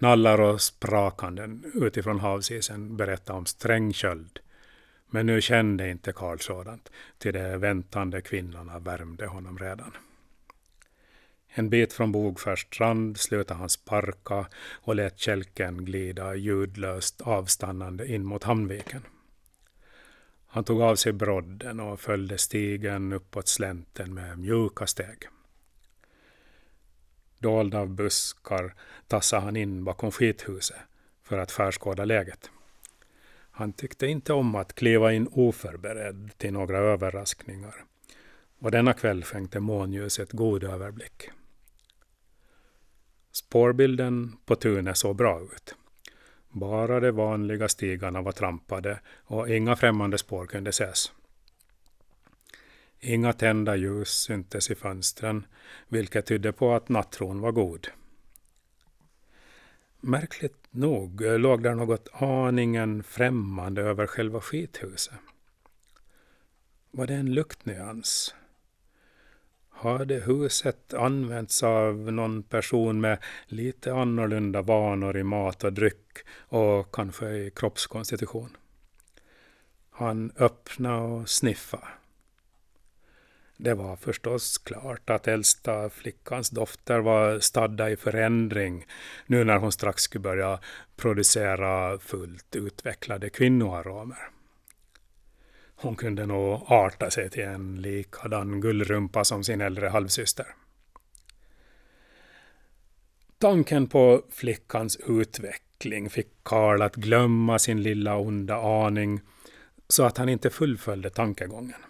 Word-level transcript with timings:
Knallar 0.00 0.40
och 0.40 0.60
sprakanden 0.60 1.72
utifrån 1.74 2.20
havsisen 2.20 2.96
berättade 2.96 3.38
om 3.38 3.46
sträng 3.46 3.92
köld. 3.92 4.38
Men 5.10 5.26
nu 5.26 5.40
kände 5.40 5.90
inte 5.90 6.12
Karl 6.12 6.38
sådant, 6.38 6.90
till 7.18 7.32
de 7.32 7.56
väntande 7.56 8.20
kvinnorna 8.20 8.78
värmde 8.78 9.26
honom 9.26 9.58
redan. 9.58 9.92
En 11.48 11.70
bit 11.70 11.92
från 11.92 12.12
Bogfärs 12.12 12.60
strand 12.60 13.18
slutade 13.18 13.60
han 13.60 13.68
sparka 13.68 14.46
och 14.82 14.94
lät 14.94 15.18
kälken 15.18 15.84
glida 15.84 16.34
ljudlöst 16.34 17.20
avstannande 17.20 18.06
in 18.06 18.24
mot 18.24 18.44
Hamnviken. 18.44 19.02
Han 20.46 20.64
tog 20.64 20.82
av 20.82 20.96
sig 20.96 21.12
brodden 21.12 21.80
och 21.80 22.00
följde 22.00 22.38
stigen 22.38 23.12
uppåt 23.12 23.48
slänten 23.48 24.14
med 24.14 24.38
mjuka 24.38 24.86
steg. 24.86 25.28
Dold 27.40 27.74
av 27.74 27.88
buskar 27.88 28.74
tassade 29.06 29.42
han 29.42 29.56
in 29.56 29.84
bakom 29.84 30.10
skithuset 30.10 30.76
för 31.22 31.38
att 31.38 31.52
skärskåda 31.52 32.04
läget. 32.04 32.50
Han 33.50 33.72
tyckte 33.72 34.06
inte 34.06 34.32
om 34.32 34.54
att 34.54 34.74
kliva 34.74 35.12
in 35.12 35.28
oförberedd 35.32 36.30
till 36.36 36.52
några 36.52 36.78
överraskningar 36.78 37.84
och 38.58 38.70
denna 38.70 38.92
kväll 38.92 39.24
skänkte 39.24 39.60
månljuset 39.60 40.32
god 40.32 40.64
överblick. 40.64 41.30
Spårbilden 43.32 44.36
på 44.46 44.56
tunet 44.56 44.96
såg 44.96 45.16
bra 45.16 45.40
ut. 45.40 45.74
Bara 46.48 47.00
de 47.00 47.10
vanliga 47.10 47.68
stigarna 47.68 48.22
var 48.22 48.32
trampade 48.32 49.00
och 49.24 49.48
inga 49.48 49.76
främmande 49.76 50.18
spår 50.18 50.46
kunde 50.46 50.70
ses. 50.70 51.12
Inga 53.00 53.32
tända 53.32 53.76
ljus 53.76 54.08
syntes 54.08 54.70
i 54.70 54.74
fönstren, 54.74 55.46
vilket 55.88 56.26
tydde 56.26 56.52
på 56.52 56.74
att 56.74 56.88
nattron 56.88 57.40
var 57.40 57.52
god. 57.52 57.88
Märkligt 60.00 60.56
nog 60.70 61.20
låg 61.20 61.62
där 61.62 61.74
något 61.74 62.08
aningen 62.12 63.02
främmande 63.02 63.82
över 63.82 64.06
själva 64.06 64.40
skithuset. 64.40 65.14
Var 66.90 67.06
det 67.06 67.14
en 67.14 67.34
luktnyans? 67.34 68.34
Hade 69.68 70.14
huset 70.14 70.94
använts 70.94 71.62
av 71.62 72.12
någon 72.12 72.42
person 72.42 73.00
med 73.00 73.18
lite 73.46 73.94
annorlunda 73.94 74.62
vanor 74.62 75.16
i 75.16 75.22
mat 75.22 75.64
och 75.64 75.72
dryck 75.72 76.18
och 76.28 76.94
kanske 76.94 77.30
i 77.30 77.50
kroppskonstitution? 77.50 78.56
Han 79.90 80.32
öppnade 80.36 81.02
och 81.02 81.28
sniffade. 81.28 81.86
Det 83.62 83.74
var 83.74 83.96
förstås 83.96 84.58
klart 84.58 85.10
att 85.10 85.28
äldsta 85.28 85.90
flickans 85.90 86.50
dofter 86.50 86.98
var 87.00 87.40
stadda 87.40 87.90
i 87.90 87.96
förändring 87.96 88.86
nu 89.26 89.44
när 89.44 89.56
hon 89.56 89.72
strax 89.72 90.02
skulle 90.02 90.22
börja 90.22 90.60
producera 90.96 91.98
fullt 91.98 92.56
utvecklade 92.56 93.30
kvinnoaromer. 93.30 94.30
Hon 95.74 95.96
kunde 95.96 96.26
nog 96.26 96.62
arta 96.66 97.10
sig 97.10 97.30
till 97.30 97.44
en 97.44 97.82
likadan 97.82 98.60
gullrumpa 98.60 99.24
som 99.24 99.44
sin 99.44 99.60
äldre 99.60 99.88
halvsyster. 99.88 100.46
Tanken 103.38 103.86
på 103.86 104.22
flickans 104.30 104.96
utveckling 104.96 106.10
fick 106.10 106.28
Karl 106.42 106.82
att 106.82 106.96
glömma 106.96 107.58
sin 107.58 107.82
lilla 107.82 108.16
onda 108.16 108.56
aning 108.56 109.20
så 109.88 110.04
att 110.04 110.18
han 110.18 110.28
inte 110.28 110.50
fullföljde 110.50 111.10
tankegången. 111.10 111.89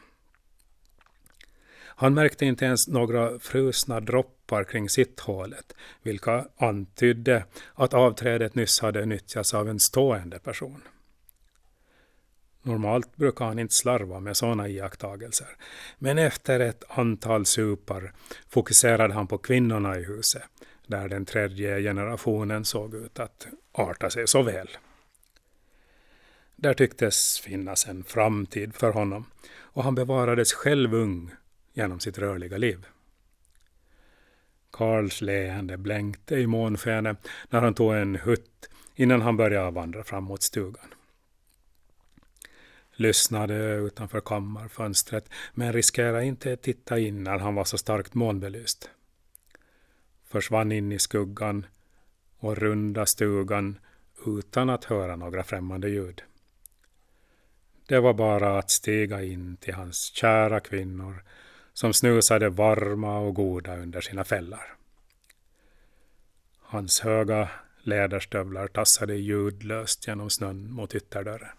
Han 2.01 2.15
märkte 2.15 2.47
inte 2.47 2.65
ens 2.65 2.89
några 2.89 3.39
frusna 3.39 4.01
droppar 4.01 4.65
kring 4.65 4.89
sitthålet, 4.89 5.73
vilka 6.03 6.47
antydde 6.57 7.45
att 7.75 7.95
avträdet 7.95 8.55
nyss 8.55 8.81
hade 8.81 9.07
nyttjats 9.07 9.55
av 9.55 9.69
en 9.69 9.81
stående 9.81 10.39
person. 10.39 10.83
Normalt 12.63 13.17
brukar 13.17 13.45
han 13.45 13.59
inte 13.59 13.75
slarva 13.75 14.21
med 14.21 14.37
sådana 14.37 14.69
iakttagelser, 14.69 15.49
men 15.99 16.19
efter 16.19 16.61
ett 16.61 16.85
antal 16.89 17.47
supar 17.47 18.13
fokuserade 18.49 19.15
han 19.15 19.27
på 19.27 19.39
kvinnorna 19.39 19.99
i 19.99 20.05
huset, 20.05 20.43
där 20.87 21.09
den 21.09 21.25
tredje 21.25 21.83
generationen 21.83 22.65
såg 22.65 22.95
ut 22.95 23.19
att 23.19 23.47
arta 23.73 24.11
sig 24.11 24.29
så 24.29 24.43
väl. 24.43 24.69
Där 26.57 26.75
tycktes 26.75 27.41
finnas 27.41 27.87
en 27.87 28.05
framtid 28.05 28.75
för 28.75 28.91
honom 28.91 29.25
och 29.53 29.85
han 29.85 29.95
bevarades 29.95 30.53
själv 30.53 30.95
ung 30.95 31.31
genom 31.81 32.01
sitt 32.01 32.19
rörliga 32.19 32.57
liv. 32.59 32.87
Karls 34.71 35.21
leende 35.21 35.77
blänkte 35.77 36.35
i 36.35 36.47
månskenet 36.47 37.29
när 37.49 37.61
han 37.61 37.75
tog 37.75 37.95
en 37.95 38.17
hutt 38.17 38.71
innan 38.95 39.21
han 39.23 39.37
började 39.37 39.71
vandra 39.71 40.05
fram 40.05 40.25
mot 40.25 40.43
stugan. 40.43 40.95
Lyssnade 42.93 43.75
utanför 43.75 44.21
kammarfönstret 44.21 45.29
men 45.55 45.73
riskerade 45.73 46.25
inte 46.25 46.53
att 46.53 46.63
titta 46.63 46.99
in 46.99 47.25
när 47.25 47.39
han 47.39 47.55
var 47.55 47.65
så 47.65 47.79
starkt 47.79 48.15
månbelyst. 48.15 48.91
Försvann 50.25 50.73
in 50.73 50.93
i 50.93 50.99
skuggan 50.99 51.67
och 52.39 52.57
runda 52.57 53.07
stugan 53.07 53.79
utan 54.27 54.71
att 54.71 54.85
höra 54.85 55.17
några 55.17 55.43
främmande 55.43 55.89
ljud. 55.89 56.23
Det 57.87 58.01
var 58.01 58.15
bara 58.15 58.59
att 58.59 58.71
stiga 58.71 59.23
in 59.23 59.57
till 59.57 59.75
hans 59.75 60.13
kära 60.15 60.61
kvinnor 60.61 61.23
som 61.73 61.93
snusade 61.93 62.49
varma 62.49 63.19
och 63.19 63.35
goda 63.35 63.77
under 63.77 64.01
sina 64.01 64.25
fällar. 64.25 64.75
Hans 66.59 67.01
höga 67.01 67.51
läderstövlar 67.83 68.69
tassade 68.69 69.15
ljudlöst 69.15 70.07
genom 70.07 70.31
snön 70.31 70.73
mot 70.73 70.95
ytterdörren. 70.95 71.57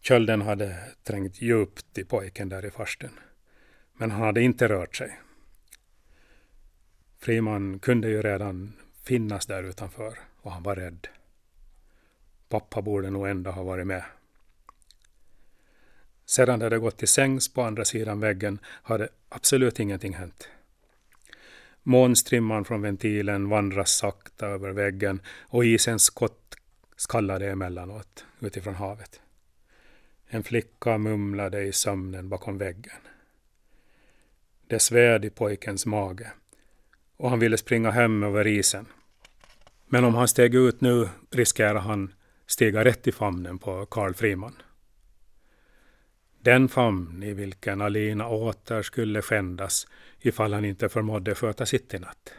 Kölden 0.00 0.42
hade 0.42 0.76
trängt 1.02 1.42
djupt 1.42 1.98
i 1.98 2.04
pojken 2.04 2.48
där 2.48 2.64
i 2.64 2.70
farsten, 2.70 3.10
men 3.92 4.10
han 4.10 4.22
hade 4.22 4.42
inte 4.42 4.68
rört 4.68 4.96
sig. 4.96 5.20
Friman 7.18 7.78
kunde 7.78 8.08
ju 8.08 8.22
redan 8.22 8.72
finnas 9.02 9.46
där 9.46 9.62
utanför 9.62 10.18
och 10.36 10.52
han 10.52 10.62
var 10.62 10.76
rädd. 10.76 11.08
Pappa 12.48 12.82
borde 12.82 13.10
nog 13.10 13.28
ändå 13.28 13.50
ha 13.50 13.62
varit 13.62 13.86
med. 13.86 14.04
Sedan 16.26 16.58
de 16.58 16.64
hade 16.64 16.78
gått 16.78 16.96
till 16.96 17.08
sängs 17.08 17.52
på 17.52 17.62
andra 17.62 17.84
sidan 17.84 18.20
väggen 18.20 18.58
hade 18.64 19.08
absolut 19.28 19.80
ingenting 19.80 20.14
hänt. 20.14 20.48
Månstrimman 21.82 22.64
från 22.64 22.82
ventilen 22.82 23.48
vandrar 23.48 23.84
sakta 23.84 24.46
över 24.46 24.70
väggen 24.70 25.20
och 25.40 25.64
isens 25.64 26.02
skott 26.02 26.56
skallade 26.96 27.50
emellanåt 27.50 28.24
utifrån 28.40 28.74
havet. 28.74 29.20
En 30.26 30.42
flicka 30.42 30.98
mumlade 30.98 31.62
i 31.62 31.72
sömnen 31.72 32.28
bakom 32.28 32.58
väggen. 32.58 33.00
Det 34.66 34.78
sved 34.78 35.24
i 35.24 35.30
pojkens 35.30 35.86
mage 35.86 36.32
och 37.16 37.30
han 37.30 37.38
ville 37.38 37.56
springa 37.56 37.90
hem 37.90 38.22
över 38.22 38.46
isen. 38.46 38.86
Men 39.86 40.04
om 40.04 40.14
han 40.14 40.28
steg 40.28 40.54
ut 40.54 40.80
nu 40.80 41.08
riskerade 41.30 41.80
han 41.80 42.14
stiga 42.46 42.84
rätt 42.84 43.06
i 43.06 43.12
famnen 43.12 43.58
på 43.58 43.86
Karl 43.86 44.14
Friman. 44.14 44.54
Den 46.44 46.68
famn 46.68 47.22
i 47.22 47.34
vilken 47.34 47.80
Alina 47.80 48.28
åter 48.28 48.82
skulle 48.82 49.22
skändas 49.22 49.86
ifall 50.20 50.52
han 50.52 50.64
inte 50.64 50.88
förmådde 50.88 51.34
sköta 51.34 51.66
sitt 51.66 51.94
i 51.94 51.98
natt. 51.98 52.34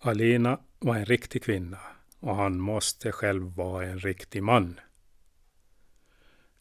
Alina 0.00 0.60
var 0.78 0.96
en 0.96 1.04
riktig 1.04 1.42
kvinna 1.42 1.78
och 2.20 2.36
han 2.36 2.60
måste 2.60 3.12
själv 3.12 3.42
vara 3.42 3.86
en 3.86 3.98
riktig 3.98 4.42
man. 4.42 4.80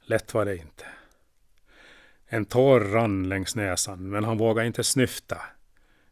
Lätt 0.02 0.34
var 0.34 0.46
det 0.46 0.58
inte. 0.58 0.86
En 2.26 2.46
tår 2.46 2.80
rann 2.80 3.30
längs 3.30 3.56
näsan 3.56 4.10
men 4.10 4.24
han 4.24 4.38
vågade 4.38 4.68
inte 4.68 4.84
snyfta 4.84 5.42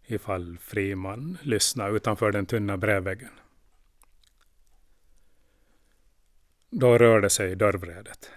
ifall 0.05 0.57
Friman 0.57 1.38
lyssnade 1.41 1.95
utanför 1.95 2.31
den 2.31 2.45
tunna 2.45 2.77
brädväggen. 2.77 3.39
Då 6.69 6.97
rörde 6.97 7.29
sig 7.29 7.56
dörrvredet 7.56 8.31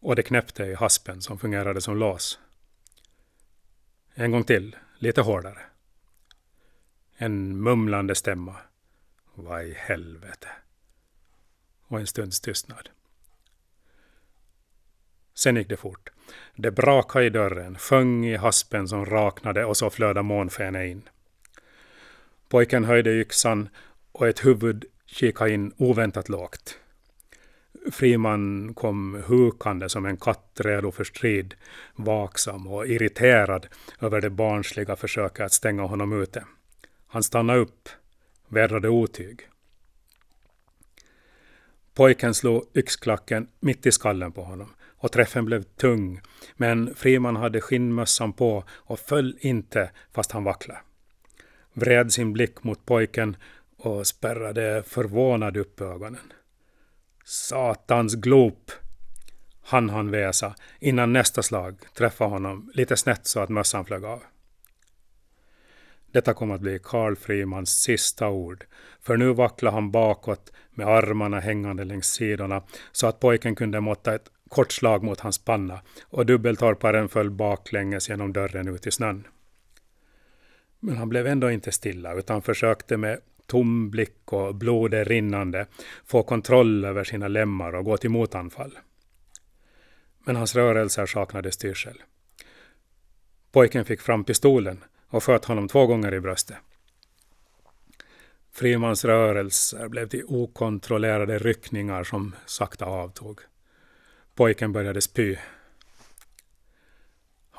och 0.00 0.16
det 0.16 0.22
knäppte 0.22 0.64
i 0.64 0.74
haspen 0.74 1.22
som 1.22 1.38
fungerade 1.38 1.80
som 1.80 1.96
lås. 1.96 2.38
En 4.14 4.30
gång 4.30 4.44
till, 4.44 4.76
lite 4.98 5.20
hårdare. 5.20 5.58
En 7.16 7.62
mumlande 7.62 8.14
stämma. 8.14 8.56
Vad 9.34 9.64
i 9.64 9.74
helvete? 9.74 10.48
Och 11.82 12.00
en 12.00 12.06
stunds 12.06 12.40
tystnad. 12.40 12.88
Sen 15.34 15.56
gick 15.56 15.68
det 15.68 15.76
fort. 15.76 16.10
Det 16.54 16.70
brakade 16.70 17.24
i 17.24 17.30
dörren, 17.30 17.78
sjöng 17.78 18.26
i 18.26 18.36
haspen 18.36 18.88
som 18.88 19.06
raknade 19.06 19.64
och 19.64 19.76
så 19.76 19.90
flödade 19.90 20.22
månskenet 20.22 20.90
in. 20.90 21.08
Pojken 22.48 22.84
höjde 22.84 23.10
yxan 23.10 23.68
och 24.12 24.28
ett 24.28 24.44
huvud 24.44 24.84
kikade 25.06 25.50
in 25.50 25.72
oväntat 25.76 26.28
lågt. 26.28 26.78
Friman 27.92 28.74
kom 28.74 29.22
hukande 29.26 29.88
som 29.88 30.06
en 30.06 30.16
katt 30.16 30.60
redo 30.60 30.90
för 30.90 31.04
strid, 31.04 31.54
vaksam 31.94 32.66
och 32.66 32.86
irriterad 32.86 33.66
över 34.00 34.20
det 34.20 34.30
barnsliga 34.30 34.96
försöket 34.96 35.46
att 35.46 35.52
stänga 35.52 35.82
honom 35.82 36.22
ute. 36.22 36.44
Han 37.06 37.22
stannade 37.22 37.58
upp, 37.58 37.88
vädrade 38.48 38.88
otyg. 38.88 39.40
Pojken 41.94 42.34
slog 42.34 42.64
yxklacken 42.74 43.48
mitt 43.60 43.86
i 43.86 43.92
skallen 43.92 44.32
på 44.32 44.42
honom 44.42 44.74
och 45.00 45.12
träffen 45.12 45.44
blev 45.44 45.62
tung, 45.62 46.20
men 46.56 46.94
Friman 46.94 47.36
hade 47.36 47.60
skinnmössan 47.60 48.32
på 48.32 48.64
och 48.70 48.98
föll 48.98 49.38
inte 49.40 49.90
fast 50.12 50.32
han 50.32 50.44
vacklade. 50.44 50.80
Vred 51.72 52.12
sin 52.12 52.32
blick 52.32 52.64
mot 52.64 52.86
pojken 52.86 53.36
och 53.76 54.06
spärrade 54.06 54.82
förvånad 54.86 55.56
upp 55.56 55.80
ögonen. 55.80 56.32
Satans 57.30 58.14
glop! 58.14 58.70
Han 59.62 59.90
han 59.90 60.10
väsa 60.10 60.54
innan 60.80 61.12
nästa 61.12 61.42
slag 61.42 61.78
träffade 61.94 62.30
honom 62.30 62.70
lite 62.74 62.96
snett 62.96 63.26
så 63.26 63.40
att 63.40 63.48
mössan 63.48 63.84
flög 63.84 64.04
av. 64.04 64.22
Detta 66.12 66.34
kom 66.34 66.50
att 66.50 66.60
bli 66.60 66.78
Karl 66.82 67.16
Frimans 67.16 67.70
sista 67.70 68.28
ord, 68.28 68.64
för 69.00 69.16
nu 69.16 69.32
vacklade 69.32 69.74
han 69.74 69.90
bakåt 69.90 70.52
med 70.70 70.86
armarna 70.86 71.40
hängande 71.40 71.84
längs 71.84 72.06
sidorna 72.06 72.62
så 72.92 73.06
att 73.06 73.20
pojken 73.20 73.54
kunde 73.54 73.80
måtta 73.80 74.14
ett 74.14 74.30
kort 74.48 74.72
slag 74.72 75.02
mot 75.02 75.20
hans 75.20 75.38
panna 75.38 75.80
och 76.02 76.26
dubbeltorparen 76.26 77.08
föll 77.08 77.30
baklänges 77.30 78.08
genom 78.08 78.32
dörren 78.32 78.68
ut 78.68 78.86
i 78.86 78.90
snön. 78.90 79.26
Men 80.80 80.96
han 80.96 81.08
blev 81.08 81.26
ändå 81.26 81.50
inte 81.50 81.72
stilla 81.72 82.14
utan 82.14 82.42
försökte 82.42 82.96
med 82.96 83.20
tom 83.50 83.90
blick 83.90 84.32
och 84.32 84.54
blodet 84.54 85.08
rinnande 85.08 85.66
få 86.04 86.22
kontroll 86.22 86.84
över 86.84 87.04
sina 87.04 87.28
lemmar 87.28 87.74
och 87.74 87.84
gå 87.84 87.96
till 87.96 88.10
motanfall. 88.10 88.78
Men 90.24 90.36
hans 90.36 90.54
rörelser 90.54 91.06
saknade 91.06 91.52
styrsel. 91.52 92.02
Pojken 93.52 93.84
fick 93.84 94.00
fram 94.00 94.24
pistolen 94.24 94.84
och 95.08 95.24
sköt 95.24 95.44
honom 95.44 95.68
två 95.68 95.86
gånger 95.86 96.14
i 96.14 96.20
bröstet. 96.20 96.56
Frimans 98.52 99.04
rörelser 99.04 99.88
blev 99.88 100.08
till 100.08 100.24
okontrollerade 100.26 101.38
ryckningar 101.38 102.04
som 102.04 102.34
sakta 102.46 102.84
avtog. 102.84 103.40
Pojken 104.34 104.72
började 104.72 105.00
spy. 105.00 105.36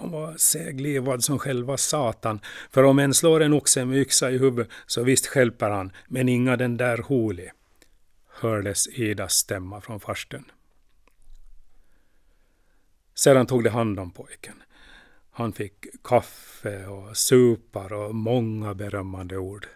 Han 0.01 0.11
var 0.11 0.35
seglivad 0.37 1.23
som 1.23 1.39
själva 1.39 1.77
Satan, 1.77 2.39
för 2.71 2.83
om 2.83 2.99
en 2.99 3.13
slår 3.13 3.41
en 3.41 3.53
oxe 3.53 3.85
med 3.85 3.97
yxa 3.97 4.31
i 4.31 4.37
huvudet 4.37 4.71
så 4.85 5.03
visst 5.03 5.27
skälper 5.27 5.69
han, 5.69 5.91
men 6.07 6.29
inga 6.29 6.57
den 6.57 6.77
där 6.77 6.97
holi, 6.97 7.49
hördes 8.29 8.87
Idas 8.87 9.33
stämma 9.33 9.81
från 9.81 9.99
farstun. 9.99 10.45
Sedan 13.15 13.45
tog 13.45 13.63
de 13.63 13.69
hand 13.69 13.99
om 13.99 14.11
pojken. 14.11 14.63
Han 15.31 15.53
fick 15.53 16.03
kaffe 16.03 16.87
och 16.87 17.17
supar 17.17 17.93
och 17.93 18.15
många 18.15 18.73
berömmande 18.73 19.37
ord. 19.37 19.67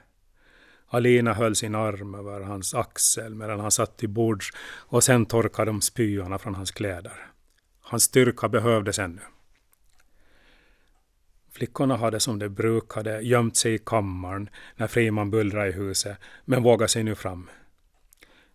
Alina 0.88 1.34
höll 1.34 1.56
sin 1.56 1.76
arm 1.76 2.16
över 2.16 2.42
hans 2.42 2.74
axel 2.74 3.36
medan 3.36 3.60
han 3.60 3.72
satt 3.72 3.98
till 3.98 4.10
bords 4.10 4.50
och 4.66 5.04
sen 5.04 5.26
torkade 5.26 5.72
de 5.72 5.82
spyorna 5.82 6.38
från 6.38 6.56
hans 6.56 6.72
kläder. 6.72 7.32
Hans 7.82 8.04
styrka 8.04 8.50
behövdes 8.50 9.00
ännu. 9.00 9.22
Flickorna 11.56 11.98
hade 11.98 12.20
som 12.20 12.40
de 12.40 12.50
brukade 12.50 13.22
gömt 13.22 13.58
sig 13.58 13.74
i 13.74 13.78
kammaren 13.78 14.50
när 14.76 14.88
Friman 14.88 15.32
bullrade 15.32 15.70
i 15.70 15.72
huset, 15.72 16.18
men 16.46 16.64
vågade 16.64 16.90
sig 16.90 17.04
nu 17.04 17.16
fram. 17.16 17.50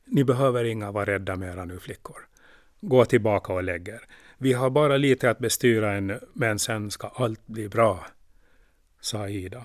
Ni 0.04 0.24
behöver 0.24 0.64
inga 0.64 0.90
vara 0.90 1.06
rädda 1.06 1.36
mera 1.36 1.64
nu, 1.64 1.78
flickor. 1.78 2.26
Gå 2.80 3.04
tillbaka 3.04 3.52
och 3.52 3.62
lägg 3.62 3.88
er. 3.88 4.00
Vi 4.38 4.52
har 4.52 4.70
bara 4.70 4.96
lite 4.96 5.30
att 5.30 5.38
bestyra 5.38 5.92
ännu, 5.92 6.20
men 6.32 6.58
sen 6.58 6.90
ska 6.90 7.08
allt 7.08 7.46
bli 7.46 7.68
bra, 7.68 8.06
sa 9.00 9.28
Ida, 9.28 9.64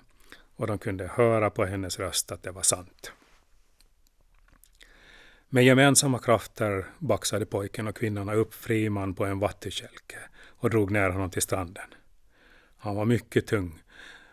och 0.55 0.67
de 0.67 0.77
kunde 0.77 1.07
höra 1.07 1.49
på 1.49 1.65
hennes 1.65 1.99
röst 1.99 2.31
att 2.31 2.43
det 2.43 2.51
var 2.51 2.61
sant. 2.61 3.11
Med 5.49 5.65
gemensamma 5.65 6.19
krafter 6.19 6.85
baxade 6.99 7.45
pojken 7.45 7.87
och 7.87 7.95
kvinnorna 7.95 8.33
upp 8.33 8.53
Friman 8.53 9.13
på 9.13 9.25
en 9.25 9.39
vattenkälke 9.39 10.17
och 10.45 10.69
drog 10.69 10.91
ner 10.91 11.09
honom 11.09 11.29
till 11.29 11.41
stranden. 11.41 11.85
Han 12.85 12.95
var 12.95 13.05
mycket 13.05 13.47
tung, 13.47 13.83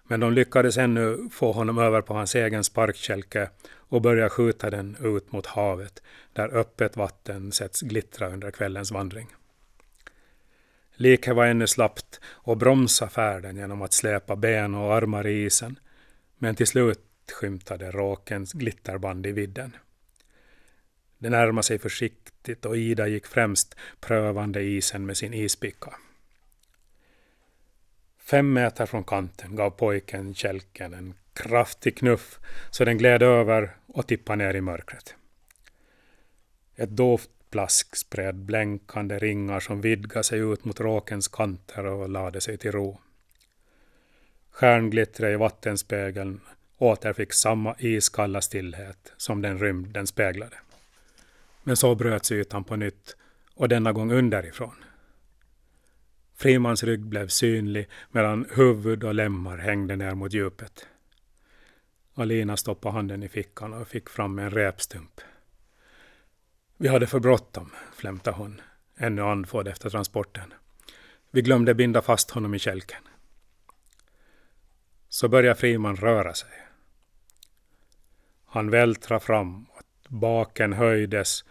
men 0.05 0.21
de 0.21 0.33
lyckades 0.33 0.79
ännu 0.79 1.29
få 1.33 1.53
honom 1.53 1.79
över 1.79 2.01
på 2.03 2.15
hans 2.15 2.35
egen 2.35 2.65
sparkkälke 2.65 3.51
och 3.71 4.03
börja 4.03 4.29
skjuta 4.29 4.71
den 4.71 4.97
ut 5.01 5.33
mot 5.33 5.47
havet, 5.47 6.03
där 6.33 6.55
öppet 6.55 6.97
vatten 6.97 7.53
sätts 7.53 7.81
glittra 7.81 8.29
under 8.29 8.51
kvällens 8.51 8.91
vandring. 8.91 9.29
Liket 10.95 11.37
var 11.37 11.47
ännu 11.47 11.67
slappt 11.67 12.21
och 12.25 12.57
bromsa 12.57 13.09
färden 13.09 13.57
genom 13.57 13.83
att 13.83 13.93
släpa 13.93 14.37
ben 14.37 14.75
och 14.75 14.95
armar 14.95 15.27
i 15.27 15.45
isen, 15.45 15.79
men 16.39 16.55
till 16.55 16.67
slut 16.67 17.01
skymtade 17.33 17.91
råkens 17.91 18.53
glitterband 18.53 19.27
i 19.27 19.33
vidden. 19.33 19.77
Det 21.19 21.31
närmade 21.31 21.63
sig 21.63 21.79
försiktigt 21.79 22.65
och 22.65 22.77
Ida 22.77 23.09
gick 23.09 23.27
främst 23.27 23.77
prövande 24.01 24.63
isen 24.63 25.07
med 25.07 25.17
sin 25.17 25.35
ispicka. 25.35 25.95
Fem 28.33 28.53
meter 28.53 28.87
från 28.87 29.05
kanten 29.05 29.57
gav 29.57 29.71
pojken 29.71 30.35
kälken 30.35 30.95
en 30.95 31.15
kraftig 31.33 31.97
knuff 31.97 32.39
så 32.71 32.85
den 32.85 32.99
gled 32.99 33.23
över 33.23 33.77
och 33.87 34.07
tippade 34.07 34.45
ner 34.45 34.55
i 34.55 34.61
mörkret. 34.61 35.15
Ett 36.77 36.91
dovt 36.91 37.31
plask 37.51 37.97
spred 37.97 38.35
blänkande 38.35 39.19
ringar 39.19 39.61
som 39.61 39.81
vidgade 39.81 40.25
sig 40.25 40.39
ut 40.39 40.65
mot 40.65 40.81
råkens 40.81 41.29
kanter 41.29 41.85
och 41.85 42.09
lade 42.09 42.41
sig 42.41 42.59
till 42.59 42.73
ro. 42.73 43.01
Stjärnglittret 44.51 45.33
i 45.33 45.37
vattenspegeln 45.37 46.41
återfick 46.79 47.33
samma 47.33 47.75
iskalla 47.79 48.41
stillhet 48.41 49.13
som 49.17 49.43
den 49.43 49.59
rymd 49.59 49.87
den 49.87 50.07
speglade. 50.07 50.57
Men 51.63 51.77
så 51.77 51.95
bröts 51.95 52.33
ytan 52.33 52.65
på 52.65 52.77
nytt 52.77 53.17
och 53.55 53.69
denna 53.69 53.93
gång 53.93 54.13
underifrån. 54.13 54.75
Frimans 56.43 56.83
rygg 56.85 57.01
blev 57.01 57.29
synlig 57.29 57.89
medan 58.11 58.47
huvud 58.51 59.05
och 59.05 59.15
lemmar 59.15 59.59
hängde 59.59 59.97
ner 59.97 60.15
mot 60.15 60.33
djupet. 60.33 60.87
Alina 62.15 62.57
stoppade 62.57 62.95
handen 62.95 63.23
i 63.23 63.29
fickan 63.29 63.73
och 63.73 63.89
fick 63.89 64.09
fram 64.09 64.39
en 64.39 64.51
räpstump. 64.51 65.21
Vi 66.77 66.89
hade 66.89 67.07
för 67.07 67.21
bråttom, 67.21 67.71
flämtade 67.95 68.37
hon, 68.37 68.61
ännu 68.97 69.23
andfådd 69.23 69.69
efter 69.69 69.91
transporten. 69.91 70.55
Vi 71.31 71.43
glömde 71.43 71.75
binda 71.75 72.03
fast 72.03 72.31
honom 72.31 72.55
i 72.55 72.59
kälken. 72.59 73.03
Så 75.09 75.29
började 75.29 75.61
Friman 75.61 75.97
röra 75.97 76.35
sig. 76.35 76.51
Han 78.47 78.71
vältrade 78.71 79.25
framåt, 79.25 79.87
baken 80.09 80.73
höjdes 80.73 81.45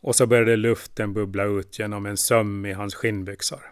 och 0.00 0.16
så 0.16 0.26
började 0.26 0.56
luften 0.56 1.12
bubbla 1.12 1.44
ut 1.44 1.78
genom 1.78 2.06
en 2.06 2.16
söm 2.16 2.66
i 2.66 2.72
hans 2.72 2.94
skinnbyxor. 2.94 3.71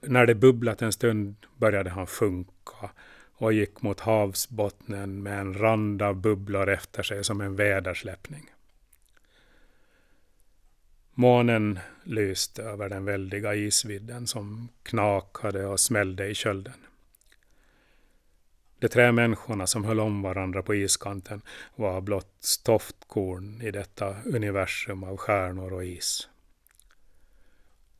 När 0.00 0.26
det 0.26 0.34
bubblat 0.34 0.82
en 0.82 0.92
stund 0.92 1.36
började 1.56 1.90
han 1.90 2.06
sjunka 2.06 2.90
och 3.32 3.52
gick 3.52 3.82
mot 3.82 4.00
havsbottnen 4.00 5.22
med 5.22 5.40
en 5.40 5.54
rand 5.54 6.02
av 6.02 6.16
bubblor 6.16 6.68
efter 6.68 7.02
sig 7.02 7.24
som 7.24 7.40
en 7.40 7.56
vädersläppning. 7.56 8.50
Månen 11.14 11.78
lyste 12.04 12.62
över 12.62 12.88
den 12.88 13.04
väldiga 13.04 13.54
isvidden 13.54 14.26
som 14.26 14.68
knakade 14.82 15.66
och 15.66 15.80
smällde 15.80 16.26
i 16.26 16.34
kölden. 16.34 16.86
De 18.78 18.88
tre 18.88 19.12
människorna 19.12 19.66
som 19.66 19.84
höll 19.84 20.00
om 20.00 20.22
varandra 20.22 20.62
på 20.62 20.74
iskanten 20.74 21.42
var 21.76 22.00
blott 22.00 22.36
stoftkorn 22.40 23.62
i 23.62 23.70
detta 23.70 24.16
universum 24.24 25.04
av 25.04 25.16
stjärnor 25.16 25.72
och 25.72 25.84
is. 25.84 26.28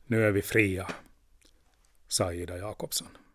Nu 0.07 0.27
är 0.27 0.31
vi 0.31 0.43
fria, 0.43 0.89
sa 2.09 2.33
Ida 2.33 2.59
Jakobsson. 2.59 3.26